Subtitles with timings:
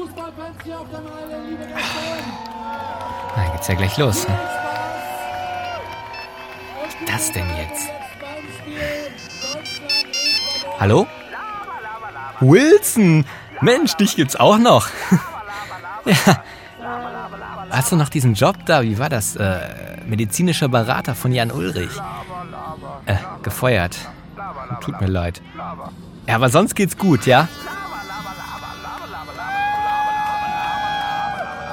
[0.00, 1.98] Fußballfans hier auf der Meile, liebe Gäste.
[3.36, 4.26] Na, geht's ja gleich los.
[4.26, 4.38] Ne?
[6.82, 7.90] Was ist das denn jetzt?
[10.78, 11.06] Hallo?
[12.40, 13.26] Wilson!
[13.60, 14.88] Mensch, dich gibt's auch noch.
[16.06, 16.42] ja.
[17.70, 18.82] Hast du noch diesen Job da?
[18.82, 19.36] Wie war das?
[19.36, 19.60] Äh,
[20.06, 21.92] medizinischer Berater von Jan Ulrich.
[23.04, 23.98] Äh, gefeuert.
[24.80, 25.42] Tut mir leid.
[26.26, 27.48] Ja, aber sonst geht's gut, ja?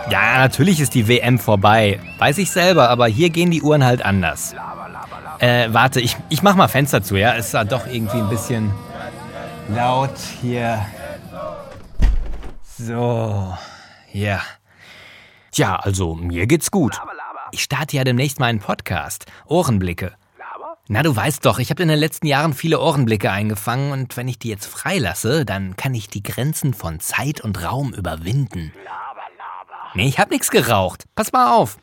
[0.10, 2.00] Ja, natürlich ist die WM vorbei.
[2.18, 4.56] Weiß ich selber, aber hier gehen die Uhren halt anders.
[5.40, 7.32] Äh, warte, ich, ich mach mal Fenster zu, ja?
[7.34, 8.72] Ist da doch irgendwie ein bisschen
[9.70, 10.86] laut hier.
[12.80, 13.54] So,
[14.14, 14.42] ja.
[15.52, 17.00] Tja, also mir geht's gut.
[17.52, 19.26] Ich starte ja demnächst mal einen Podcast.
[19.46, 20.14] Ohrenblicke.
[20.90, 24.30] Na, du weißt doch, ich habe in den letzten Jahren viele Ohrenblicke eingefangen und wenn
[24.30, 28.72] ich die jetzt freilasse, dann kann ich die Grenzen von Zeit und Raum überwinden.
[29.94, 31.06] Nee, ich hab nichts geraucht.
[31.16, 31.78] Pass mal auf.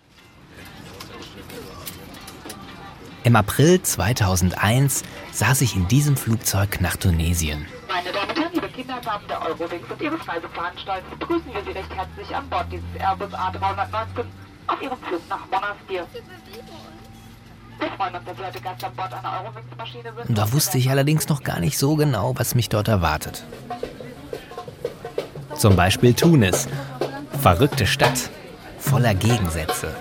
[3.24, 5.02] Im April 2001
[5.32, 7.66] saß ich in diesem Flugzeug nach Tunesien.
[7.88, 11.94] Meine Damen und Herren, liebe Kindergarten der Eurowings und Ihres Reiseveranstalters, begrüßen wir Sie recht
[11.94, 14.24] herzlich an Bord dieses Airbus A319
[14.66, 16.06] auf Ihrem Flug nach Monastir.
[20.28, 23.42] Da wusste ich allerdings noch gar nicht so genau, was mich dort erwartet.
[25.56, 26.68] Zum Beispiel Tunis.
[27.44, 28.30] Verrückte Stadt,
[28.78, 29.94] voller Gegensätze.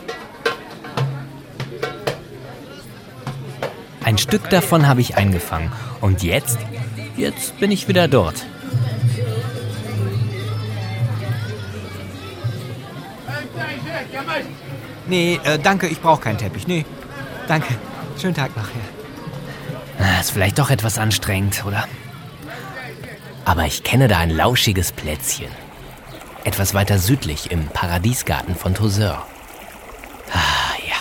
[4.02, 5.70] Ein Stück davon habe ich eingefangen.
[6.00, 6.58] Und jetzt,
[7.18, 8.46] jetzt bin ich wieder dort.
[15.08, 16.66] Nee, äh, danke, ich brauche keinen Teppich.
[16.66, 16.86] Nee,
[17.50, 17.76] danke.
[18.22, 18.80] Schönen Tag nachher.
[20.00, 21.90] Ah, ist vielleicht doch etwas anstrengend, oder?
[23.44, 25.50] Aber ich kenne da ein lauschiges Plätzchen.
[26.44, 29.26] Etwas weiter südlich im Paradiesgarten von Tozeur.
[30.32, 30.98] Ah, ja.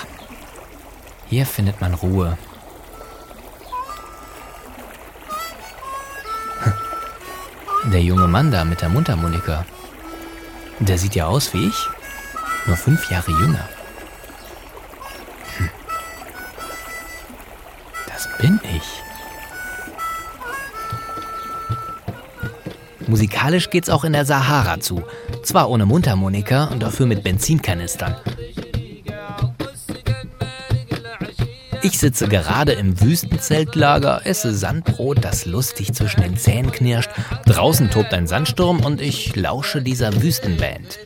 [1.27, 2.39] Hier findet man Ruhe.
[7.93, 9.67] Der junge Mann da mit der Mundharmonika.
[10.79, 11.89] Der sieht ja aus wie ich.
[12.67, 13.69] Nur fünf Jahre jünger.
[15.57, 15.71] Hm.
[18.07, 19.03] Das bin ich.
[23.09, 25.03] Musikalisch geht's auch in der Sahara zu.
[25.43, 28.17] Zwar ohne Mundharmonika und dafür mit Benzinkanistern.
[31.85, 37.11] Ich sitze gerade im Wüstenzeltlager, esse Sandbrot, das lustig zwischen den Zähnen knirscht.
[37.45, 41.01] Draußen tobt ein Sandsturm und ich lausche dieser Wüstenband.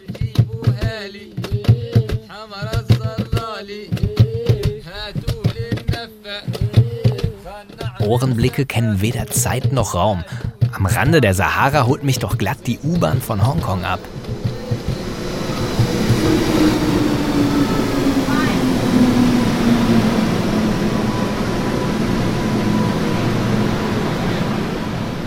[8.00, 10.24] Ohrenblicke kennen weder Zeit noch Raum.
[10.72, 14.00] Am Rande der Sahara holt mich doch glatt die U-Bahn von Hongkong ab.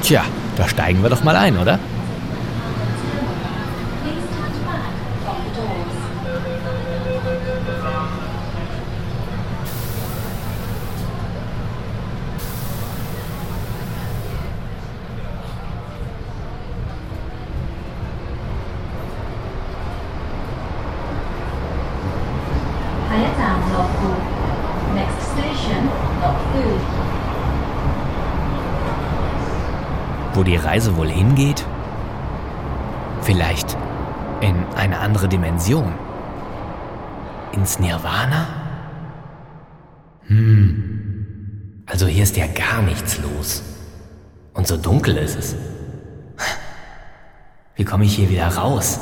[0.10, 0.24] Tja,
[0.58, 1.78] da steigen wir doch mal ein, oder?
[30.40, 31.66] Wo die Reise wohl hingeht?
[33.24, 33.76] Vielleicht
[34.40, 35.92] in eine andere Dimension?
[37.52, 38.48] Ins Nirvana?
[40.28, 41.84] Hm.
[41.86, 43.64] Also hier ist ja gar nichts los.
[44.54, 45.56] Und so dunkel ist es.
[47.76, 49.02] Wie komme ich hier wieder raus?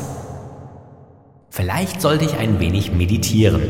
[1.52, 3.62] Vielleicht sollte ich ein wenig meditieren.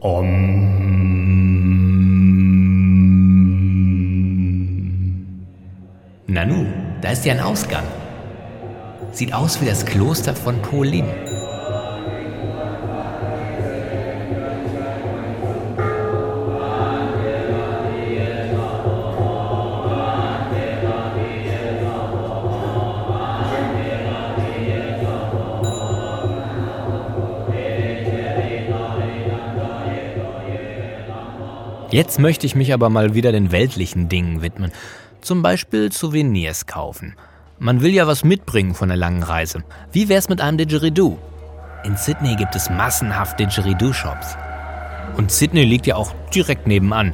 [0.00, 0.86] Om.
[6.36, 6.66] Nanu,
[7.00, 7.84] da ist ja ein Ausgang.
[9.10, 11.06] Sieht aus wie das Kloster von Polin.
[31.90, 34.70] Jetzt möchte ich mich aber mal wieder den weltlichen Dingen widmen.
[35.26, 37.16] Zum Beispiel Souvenirs kaufen.
[37.58, 39.64] Man will ja was mitbringen von der langen Reise.
[39.90, 41.18] Wie wär's mit einem Didgeridoo?
[41.82, 44.36] In Sydney gibt es massenhaft Didgeridoo-Shops.
[45.16, 47.12] Und Sydney liegt ja auch direkt nebenan.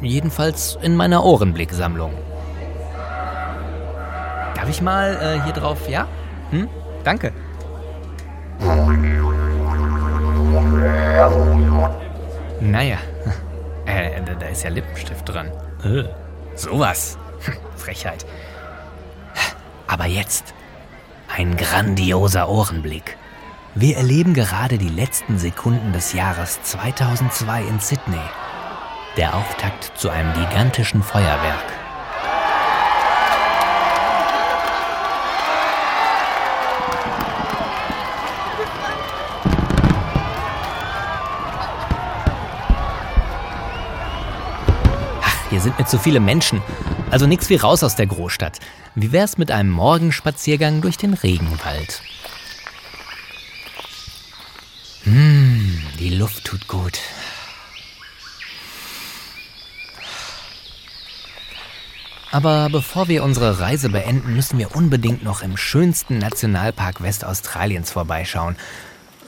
[0.00, 2.10] Jedenfalls in meiner Ohrenblicksammlung.
[4.56, 6.08] Darf ich mal äh, hier drauf, ja?
[6.50, 6.68] Hm?
[7.04, 7.32] Danke.
[12.60, 12.98] Naja,
[13.86, 15.52] äh, da, ist ja Lippenstift dran.
[15.84, 16.02] Äh,
[16.56, 17.16] sowas.
[17.76, 18.26] Frechheit.
[19.86, 20.54] Aber jetzt
[21.34, 23.16] ein grandioser Ohrenblick.
[23.74, 28.16] Wir erleben gerade die letzten Sekunden des Jahres 2002 in Sydney.
[29.16, 31.64] Der Auftakt zu einem gigantischen Feuerwerk.
[45.22, 46.62] Ach, hier sind mir zu viele Menschen.
[47.10, 48.58] Also nichts wie raus aus der Großstadt.
[48.94, 52.02] Wie wär's mit einem Morgenspaziergang durch den Regenwald?
[55.04, 56.98] Hm, die Luft tut gut.
[62.30, 68.56] Aber bevor wir unsere Reise beenden, müssen wir unbedingt noch im schönsten Nationalpark Westaustraliens vorbeischauen.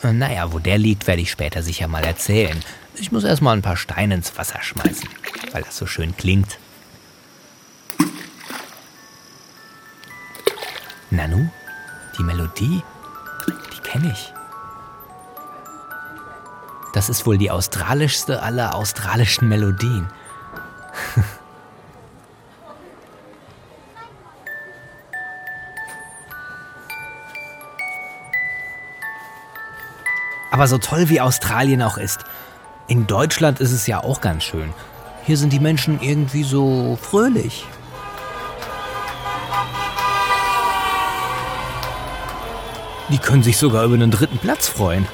[0.03, 2.59] Äh, Naja, wo der liegt, werde ich später sicher mal erzählen.
[2.97, 5.09] Ich muss erstmal ein paar Steine ins Wasser schmeißen,
[5.53, 6.59] weil das so schön klingt.
[11.11, 11.49] Nanu,
[12.17, 12.83] die Melodie,
[13.49, 14.33] die kenne ich.
[16.93, 20.09] Das ist wohl die australischste aller australischen Melodien.
[30.51, 32.25] Aber so toll wie Australien auch ist,
[32.89, 34.73] in Deutschland ist es ja auch ganz schön.
[35.23, 37.67] Hier sind die Menschen irgendwie so fröhlich.
[43.13, 45.07] Die können sich sogar über einen dritten Platz freuen.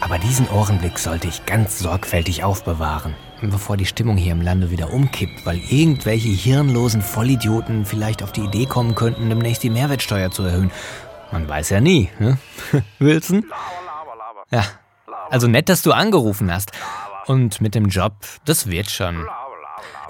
[0.00, 4.92] Aber diesen Ohrenblick sollte ich ganz sorgfältig aufbewahren, bevor die Stimmung hier im Lande wieder
[4.92, 10.42] umkippt, weil irgendwelche hirnlosen Vollidioten vielleicht auf die Idee kommen könnten, demnächst die Mehrwertsteuer zu
[10.42, 10.72] erhöhen.
[11.30, 12.38] Man weiß ja nie, ne?
[12.98, 13.46] Wilson?
[14.50, 14.64] Ja.
[15.30, 16.72] Also nett, dass du angerufen hast.
[17.26, 18.14] Und mit dem Job,
[18.44, 19.28] das wird schon.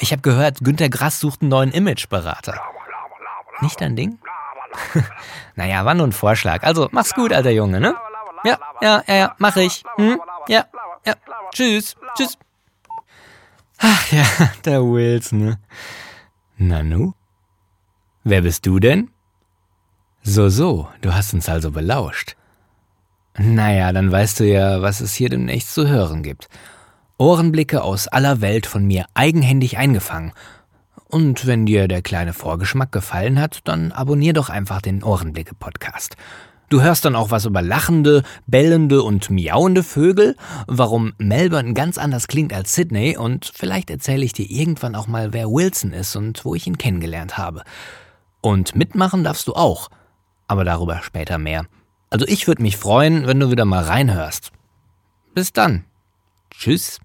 [0.01, 2.61] Ich habe gehört, Günter Grass sucht einen neuen Imageberater.
[3.61, 4.19] Nicht dein Ding?
[5.57, 6.63] naja, war nur ein Vorschlag.
[6.63, 7.95] Also mach's gut, alter Junge, ne?
[8.45, 9.83] Ja, ja, ja, ja, mach ich.
[9.97, 10.21] Hm?
[10.49, 10.65] Ja,
[11.05, 11.15] ja.
[11.53, 12.39] Tschüss, tschüss.
[13.79, 14.25] Ach ja,
[14.65, 15.61] der Wilson, ne?
[16.57, 17.13] Nanu?
[18.25, 19.11] Wer bist du denn?
[20.23, 22.37] So, so, du hast uns also belauscht.
[23.39, 26.49] Naja, dann weißt du ja, was es hier demnächst zu hören gibt.
[27.21, 30.33] Ohrenblicke aus aller Welt von mir eigenhändig eingefangen.
[31.07, 36.17] Und wenn dir der kleine Vorgeschmack gefallen hat, dann abonnier doch einfach den Ohrenblicke-Podcast.
[36.71, 40.35] Du hörst dann auch was über lachende, bellende und miauende Vögel,
[40.67, 45.35] warum Melbourne ganz anders klingt als Sydney und vielleicht erzähle ich dir irgendwann auch mal,
[45.35, 47.65] wer Wilson ist und wo ich ihn kennengelernt habe.
[48.41, 49.91] Und mitmachen darfst du auch,
[50.49, 51.67] aber darüber später mehr.
[52.09, 54.53] Also ich würde mich freuen, wenn du wieder mal reinhörst.
[55.35, 55.85] Bis dann.
[56.51, 56.99] Tschüss.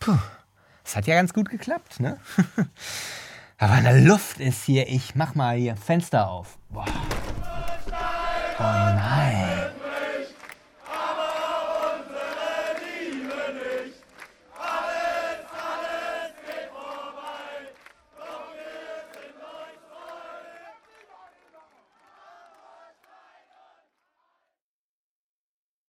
[0.00, 0.18] Puh,
[0.82, 2.18] das hat ja ganz gut geklappt, ne?
[3.58, 4.88] Aber eine Luft ist hier.
[4.88, 6.58] Ich mach mal hier Fenster auf.
[6.70, 6.86] Boah.
[8.58, 9.79] Oh nein.